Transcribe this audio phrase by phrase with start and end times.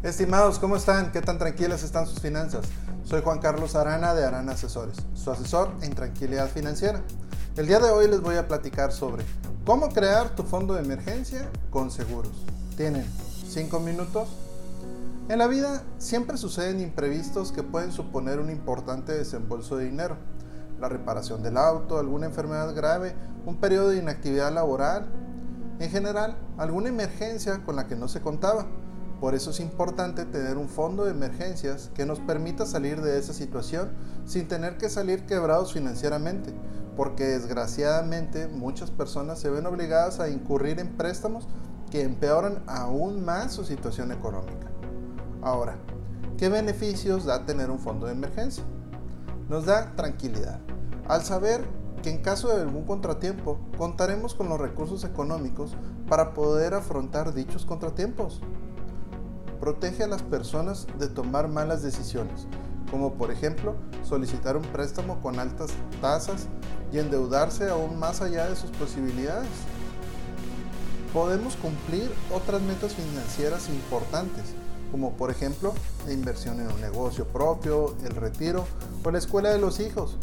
[0.00, 1.10] Estimados, ¿cómo están?
[1.10, 2.64] ¿Qué tan tranquilas están sus finanzas?
[3.02, 7.02] Soy Juan Carlos Arana de Arana Asesores, su asesor en tranquilidad financiera.
[7.56, 9.24] El día de hoy les voy a platicar sobre
[9.66, 12.30] cómo crear tu fondo de emergencia con seguros.
[12.76, 13.04] ¿Tienen
[13.48, 14.28] 5 minutos?
[15.28, 20.16] En la vida siempre suceden imprevistos que pueden suponer un importante desembolso de dinero.
[20.78, 25.08] La reparación del auto, alguna enfermedad grave, un periodo de inactividad laboral,
[25.80, 28.64] en general, alguna emergencia con la que no se contaba
[29.20, 33.32] por eso es importante tener un fondo de emergencias que nos permita salir de esa
[33.32, 33.90] situación
[34.24, 36.54] sin tener que salir quebrados financieramente,
[36.96, 41.48] porque desgraciadamente muchas personas se ven obligadas a incurrir en préstamos
[41.90, 44.68] que empeoran aún más su situación económica.
[45.42, 45.76] Ahora,
[46.36, 48.62] ¿qué beneficios da tener un fondo de emergencia?
[49.48, 50.60] Nos da tranquilidad,
[51.08, 51.64] al saber
[52.02, 55.76] que en caso de algún contratiempo contaremos con los recursos económicos
[56.08, 58.40] para poder afrontar dichos contratiempos
[59.60, 62.46] protege a las personas de tomar malas decisiones,
[62.90, 63.74] como por ejemplo
[64.04, 66.46] solicitar un préstamo con altas tasas
[66.92, 69.48] y endeudarse aún más allá de sus posibilidades.
[71.12, 74.44] Podemos cumplir otras metas financieras importantes,
[74.90, 75.74] como por ejemplo
[76.06, 78.66] la inversión en un negocio propio, el retiro
[79.04, 80.16] o la escuela de los hijos,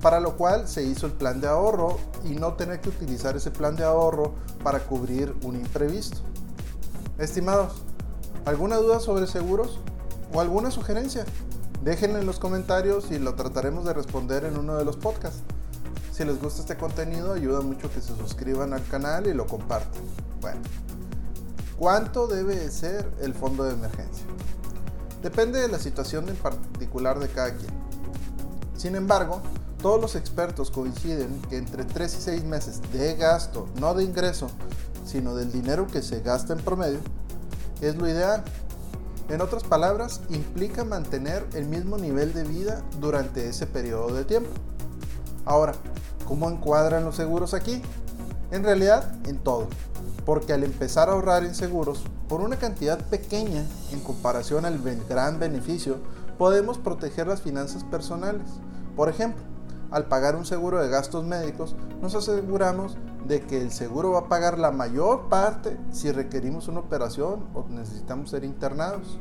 [0.00, 3.50] para lo cual se hizo el plan de ahorro y no tener que utilizar ese
[3.50, 6.18] plan de ahorro para cubrir un imprevisto.
[7.18, 7.82] Estimados,
[8.44, 9.78] ¿Alguna duda sobre seguros?
[10.34, 11.24] ¿O alguna sugerencia?
[11.84, 15.42] Déjenla en los comentarios y lo trataremos de responder en uno de los podcasts.
[16.12, 20.02] Si les gusta este contenido, ayuda mucho que se suscriban al canal y lo compartan.
[20.40, 20.60] Bueno,
[21.78, 24.26] ¿cuánto debe ser el fondo de emergencia?
[25.22, 27.72] Depende de la situación en particular de cada quien.
[28.76, 29.40] Sin embargo,
[29.80, 34.48] todos los expertos coinciden que entre 3 y 6 meses de gasto, no de ingreso,
[35.06, 36.98] sino del dinero que se gasta en promedio,
[37.82, 38.42] es lo ideal.
[39.28, 44.50] En otras palabras, implica mantener el mismo nivel de vida durante ese periodo de tiempo.
[45.44, 45.74] Ahora,
[46.26, 47.82] ¿cómo encuadran los seguros aquí?
[48.50, 49.66] En realidad, en todo.
[50.24, 55.38] Porque al empezar a ahorrar en seguros, por una cantidad pequeña en comparación al gran
[55.38, 55.96] beneficio,
[56.38, 58.46] podemos proteger las finanzas personales.
[58.96, 59.42] Por ejemplo,
[59.90, 62.96] al pagar un seguro de gastos médicos, nos aseguramos
[63.26, 67.64] de que el seguro va a pagar la mayor parte si requerimos una operación o
[67.68, 69.18] necesitamos ser internados.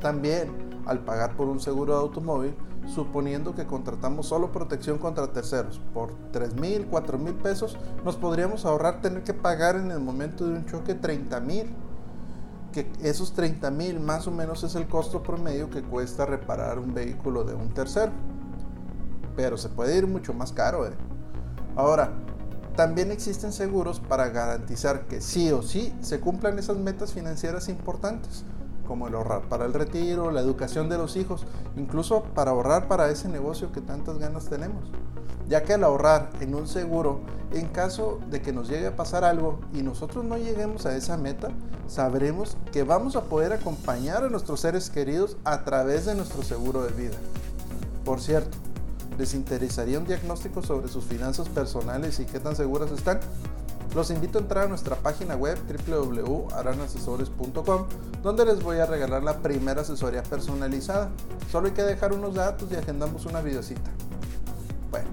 [0.00, 0.50] También,
[0.86, 2.54] al pagar por un seguro de automóvil,
[2.86, 8.64] suponiendo que contratamos solo protección contra terceros, por 3 mil, 4 mil pesos, nos podríamos
[8.64, 11.74] ahorrar tener que pagar en el momento de un choque 30 mil.
[12.72, 16.92] Que esos 30 mil más o menos es el costo promedio que cuesta reparar un
[16.92, 18.12] vehículo de un tercero
[19.36, 20.86] pero se puede ir mucho más caro.
[20.86, 20.92] ¿eh?
[21.76, 22.10] Ahora,
[22.76, 28.44] también existen seguros para garantizar que sí o sí se cumplan esas metas financieras importantes,
[28.86, 33.10] como el ahorrar para el retiro, la educación de los hijos, incluso para ahorrar para
[33.10, 34.84] ese negocio que tantas ganas tenemos.
[35.48, 37.20] Ya que al ahorrar en un seguro,
[37.52, 41.16] en caso de que nos llegue a pasar algo y nosotros no lleguemos a esa
[41.16, 41.48] meta,
[41.86, 46.82] sabremos que vamos a poder acompañar a nuestros seres queridos a través de nuestro seguro
[46.82, 47.16] de vida.
[48.04, 48.58] Por cierto,
[49.18, 53.20] ¿Les interesaría un diagnóstico sobre sus finanzas personales y qué tan seguras están?
[53.94, 55.56] Los invito a entrar a nuestra página web
[55.88, 57.86] www.aranasesores.com
[58.22, 61.08] donde les voy a regalar la primera asesoría personalizada.
[61.50, 63.90] Solo hay que dejar unos datos y agendamos una videocita.
[64.90, 65.08] Bueno,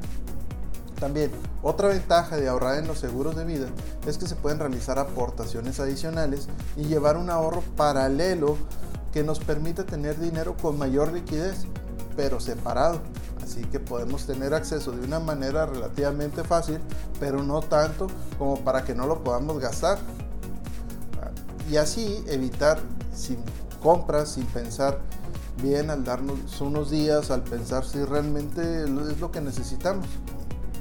[1.00, 1.32] también
[1.62, 3.68] otra ventaja de ahorrar en los seguros de vida
[4.06, 8.58] es que se pueden realizar aportaciones adicionales y llevar un ahorro paralelo
[9.14, 11.68] que nos permite tener dinero con mayor liquidez,
[12.18, 13.00] pero separado
[13.44, 16.80] Así que podemos tener acceso de una manera relativamente fácil,
[17.20, 18.08] pero no tanto
[18.40, 20.00] como para que no lo podamos gastar.
[21.70, 22.80] Y así evitar
[23.14, 23.38] sin
[23.82, 25.00] compras, sin pensar
[25.62, 30.08] bien al darnos unos días, al pensar si realmente es lo que necesitamos.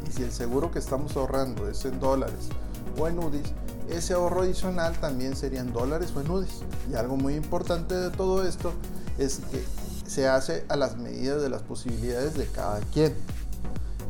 [0.08, 2.48] Y si el seguro que estamos ahorrando es en dólares
[2.96, 3.52] o en UDIs,
[3.90, 6.60] ese ahorro adicional también sería en dólares o en UDIs.
[6.90, 8.72] Y algo muy importante de todo esto
[9.18, 9.64] es que
[10.12, 13.14] se hace a las medidas de las posibilidades de cada quien.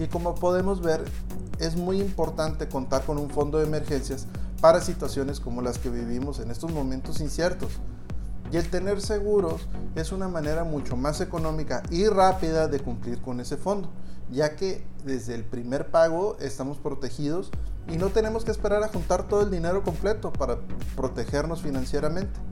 [0.00, 1.04] Y como podemos ver,
[1.60, 4.26] es muy importante contar con un fondo de emergencias
[4.60, 7.70] para situaciones como las que vivimos en estos momentos inciertos.
[8.50, 13.38] Y el tener seguros es una manera mucho más económica y rápida de cumplir con
[13.38, 13.88] ese fondo,
[14.30, 17.52] ya que desde el primer pago estamos protegidos
[17.88, 20.58] y no tenemos que esperar a juntar todo el dinero completo para
[20.96, 22.51] protegernos financieramente.